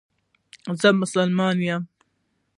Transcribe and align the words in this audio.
زه 0.79 0.89
مسلمان 1.01 1.57
یم 1.67 1.83